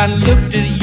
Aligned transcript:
I 0.00 0.06
looked 0.06 0.54
at 0.54 0.64
you. 0.64 0.77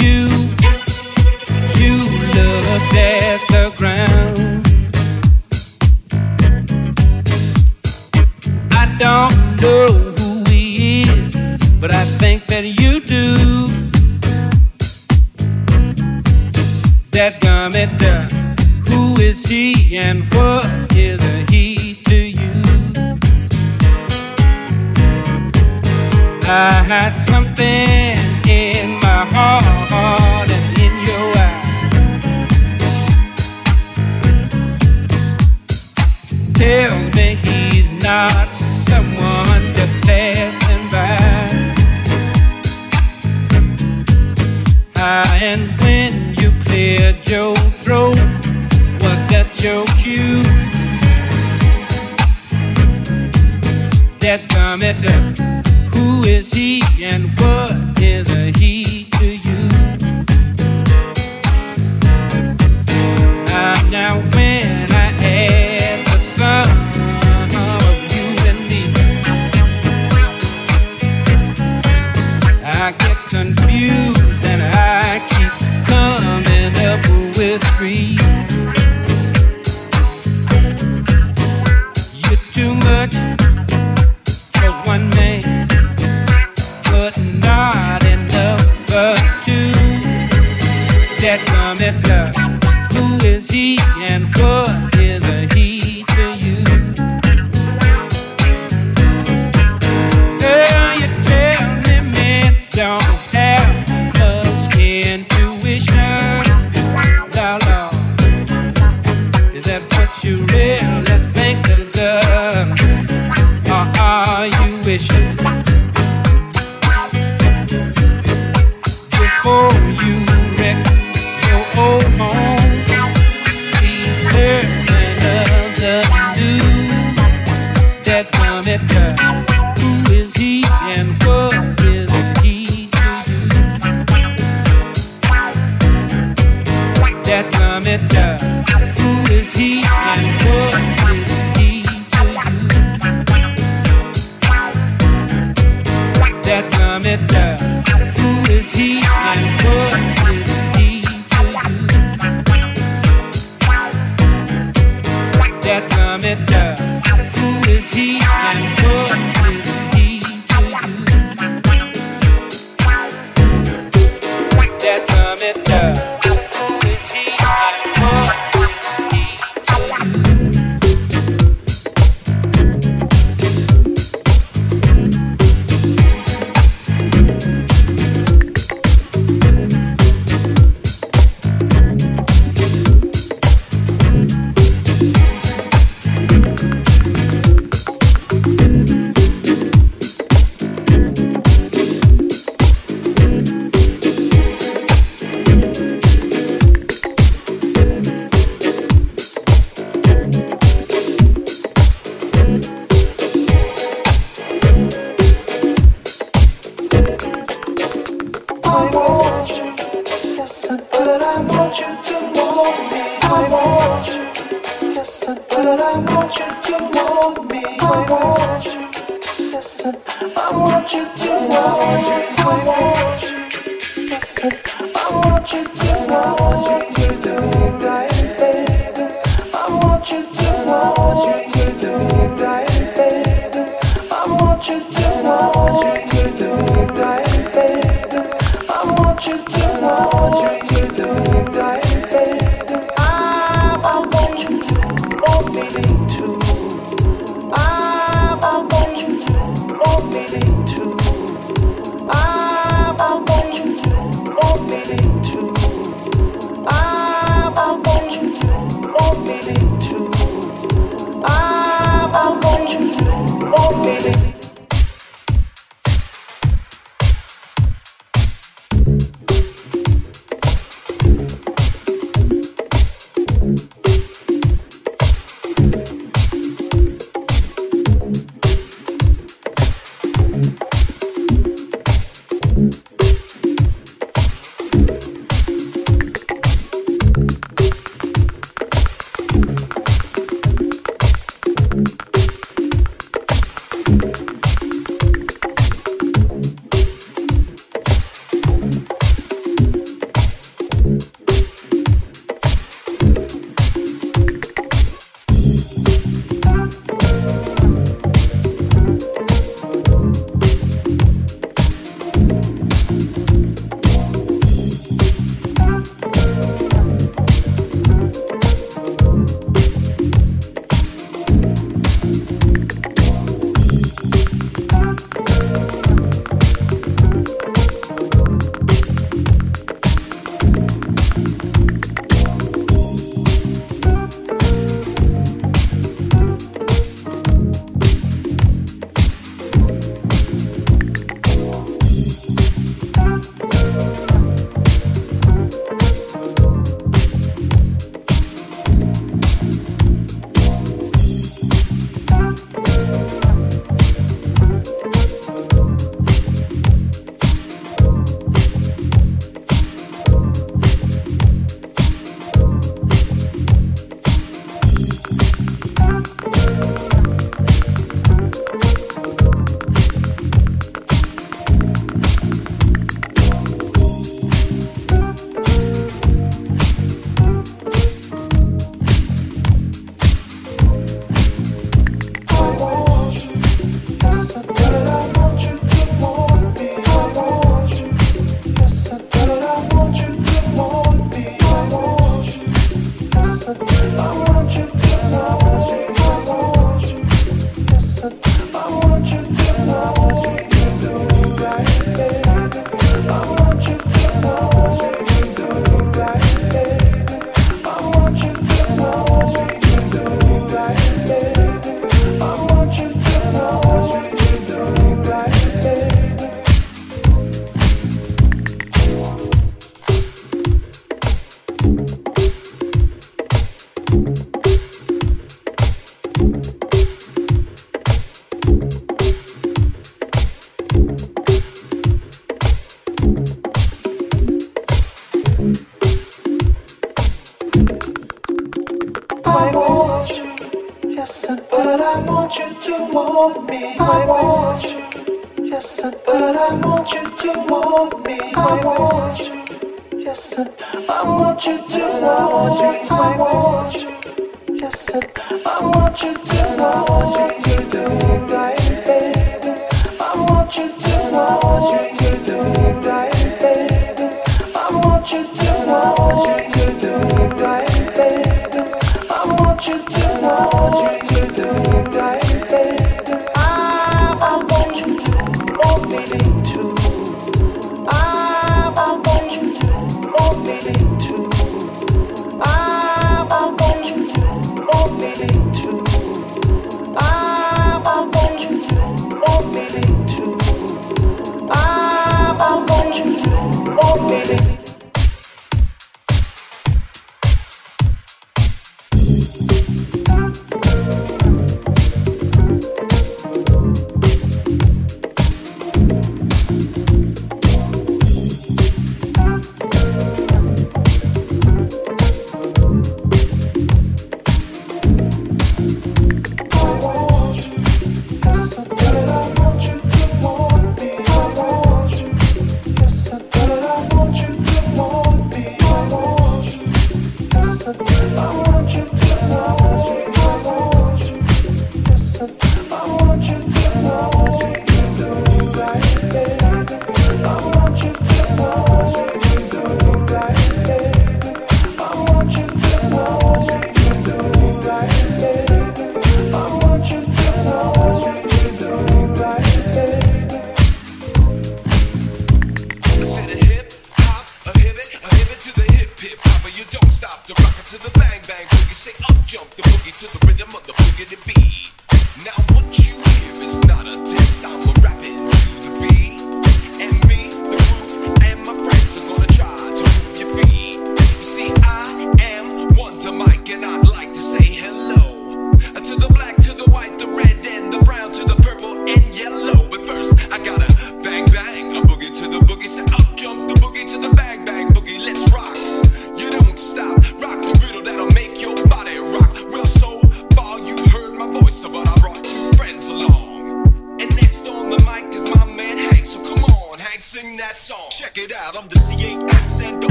want 442.96 443.50
me. 443.50 443.76
I 443.78 444.06
want 444.06 444.64
you. 444.72 445.46
Yes, 445.52 445.82
I. 445.84 445.92
but 446.06 446.38
I 446.38 446.56
want 446.56 446.94
you 446.94 447.04
to 447.22 447.32
want 447.52 448.06
me. 448.06 448.18
I 448.36 448.54
want 448.66 449.20
you. 449.28 450.00
Yes, 450.06 450.32
and 450.38 450.50
I 450.90 451.04
want 451.04 451.46
you 451.46 451.58
to 451.58 451.84
want 452.02 452.62
me. 452.62 452.88
I 452.90 453.18
want 453.18 453.82
you. 453.82 454.56
Yes, 454.62 454.90
and 454.90 455.06
I 455.46 455.60
want 455.62 456.02
you 456.04 456.14
to 456.14 456.56
want 456.60 457.40
me. 457.40 457.45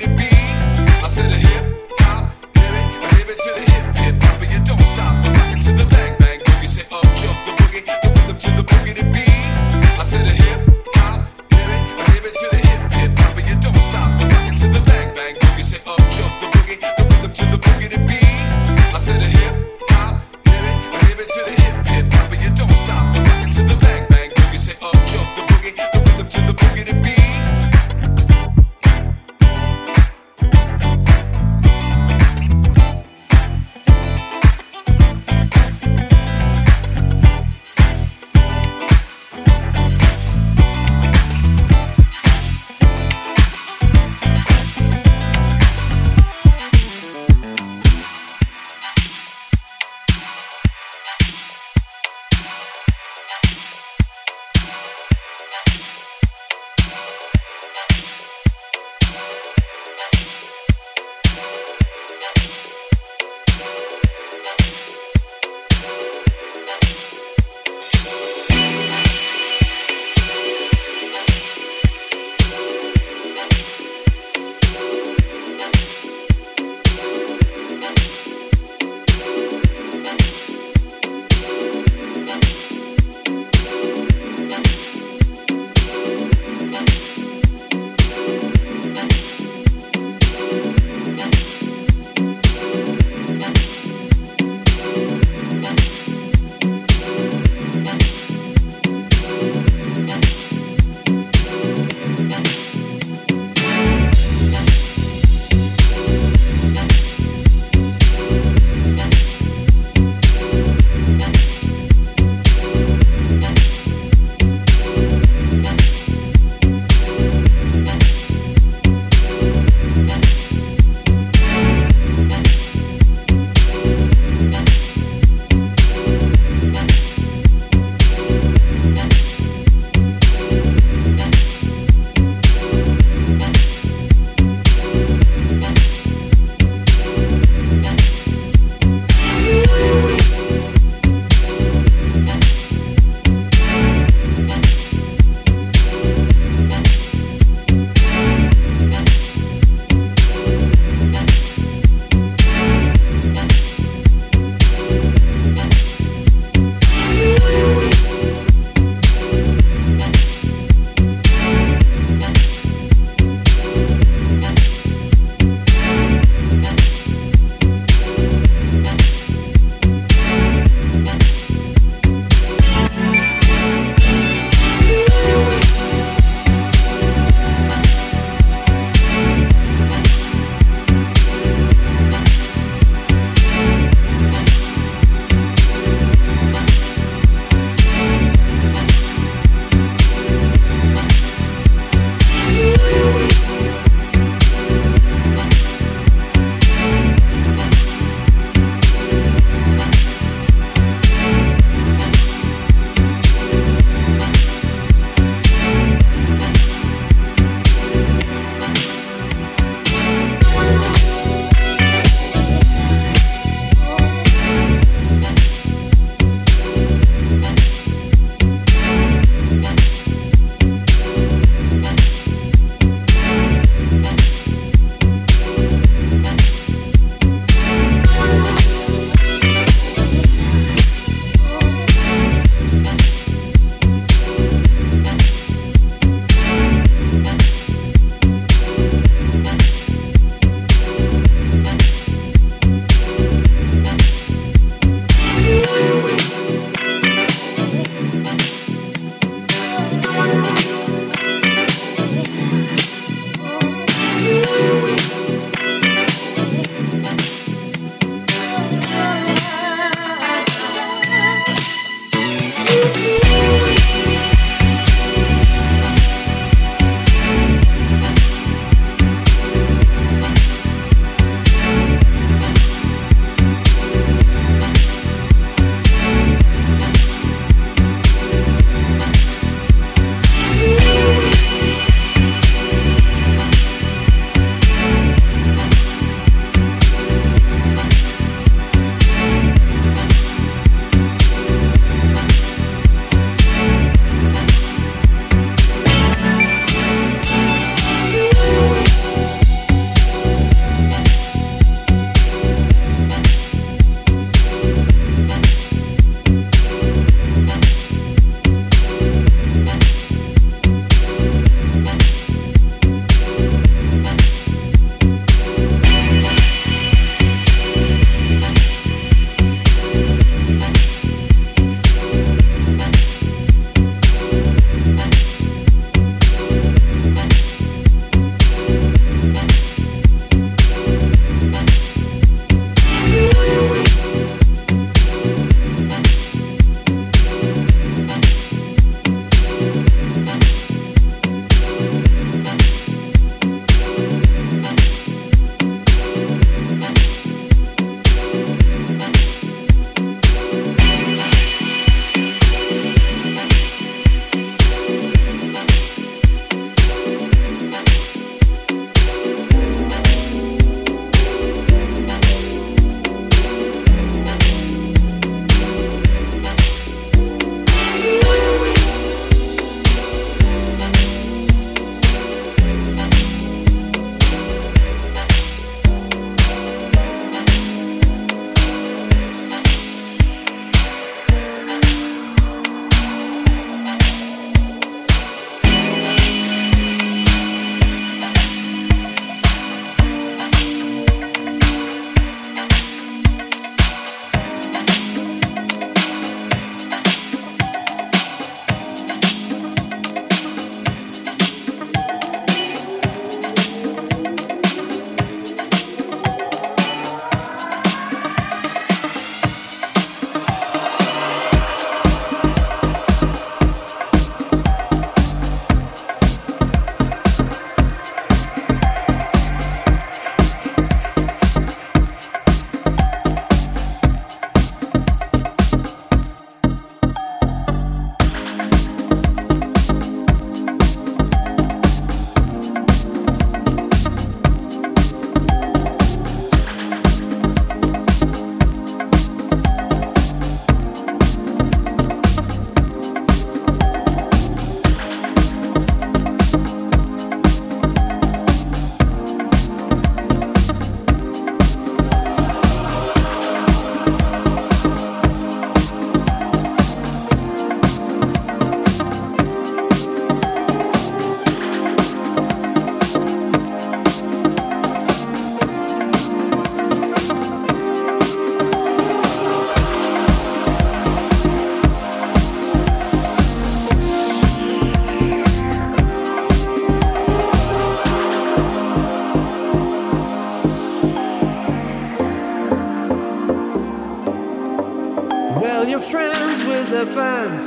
To 0.00 0.06
the 0.06 0.29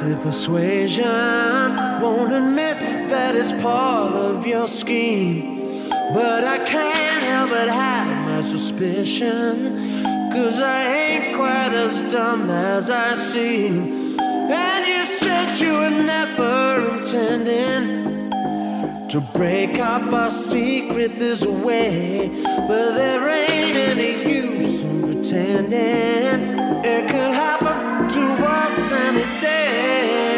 fancy 0.04 0.24
persuasion 0.24 1.06
won't 2.02 2.34
admit 2.34 2.80
that 3.10 3.36
it's 3.36 3.54
part 3.62 4.14
of 4.14 4.46
your 4.46 4.68
scheme. 4.68 5.90
But 5.90 6.44
I 6.44 6.58
can't 6.66 7.24
help 7.24 7.50
but 7.50 7.70
have 7.70 8.28
my 8.28 8.42
suspicion. 8.42 10.04
Cause 10.32 10.62
I 10.62 10.84
ain't 10.84 11.36
quite 11.36 11.74
as 11.74 12.12
dumb 12.12 12.50
as 12.50 12.90
I 12.90 13.16
seem. 13.16 14.20
And 14.20 14.86
you 14.86 15.06
said 15.06 15.60
you 15.60 15.74
were 15.74 16.04
never 16.04 16.98
intending 16.98 18.04
to 19.10 19.22
break 19.38 19.80
up 19.80 20.12
our 20.12 20.32
secret 20.32 21.20
this 21.20 21.46
way. 21.46 22.30
But 22.68 22.94
there 22.96 23.30
ain't 23.30 23.78
any 23.78 24.30
use 24.30 24.82
in 24.82 25.02
pretending 25.02 26.42
it 26.84 27.10
could 27.10 27.34
happen 27.34 27.93
to 28.10 28.20
us 28.20 28.92
any 28.92 29.24
day. 29.40 30.33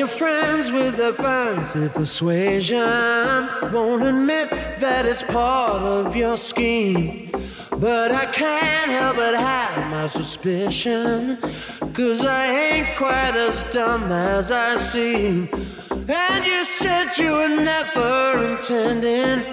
Your 0.00 0.08
friends 0.08 0.72
with 0.72 0.96
their 0.96 1.12
fancy 1.12 1.86
persuasion 1.90 2.78
won't 3.70 4.02
admit 4.02 4.48
that 4.80 5.04
it's 5.04 5.22
part 5.22 5.82
of 5.82 6.16
your 6.16 6.38
scheme. 6.38 7.30
But 7.76 8.10
I 8.10 8.24
can't 8.24 8.90
help 8.90 9.16
but 9.16 9.34
have 9.34 9.90
my 9.90 10.06
suspicion. 10.06 11.36
Cause 11.92 12.24
I 12.24 12.46
ain't 12.46 12.96
quite 12.96 13.36
as 13.36 13.62
dumb 13.74 14.10
as 14.10 14.50
I 14.50 14.76
seem. 14.76 15.50
And 15.90 16.46
you 16.46 16.64
said 16.64 17.18
you 17.18 17.32
were 17.32 17.62
never 17.62 18.52
intending 18.52 19.44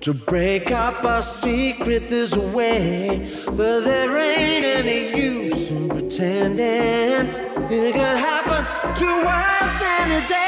to 0.00 0.14
break 0.14 0.72
up 0.72 1.04
our 1.04 1.22
secret 1.22 2.10
this 2.10 2.36
way. 2.36 3.30
But 3.46 3.82
there 3.82 4.18
ain't 4.18 4.64
any 4.64 5.16
use 5.16 5.70
in 5.70 5.88
pretending 5.88 7.47
it 7.70 7.92
could 7.92 8.16
happen 8.16 8.64
to 8.94 9.08
us 9.28 9.82
any 10.00 10.26
day. 10.26 10.47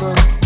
summer. 0.00 0.39